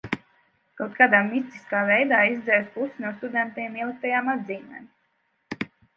[0.79, 5.69] Kaut kādā mistiskā veidā izdzēsu pusi no studentiem ieliktajām atzīmēm.